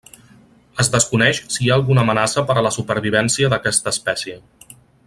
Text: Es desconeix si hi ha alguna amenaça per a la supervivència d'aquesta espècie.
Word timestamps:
Es 0.83 0.89
desconeix 0.95 1.41
si 1.57 1.61
hi 1.65 1.69
ha 1.69 1.77
alguna 1.77 2.07
amenaça 2.07 2.47
per 2.49 2.57
a 2.57 2.65
la 2.69 2.75
supervivència 2.79 3.53
d'aquesta 3.55 3.97
espècie. 3.97 4.43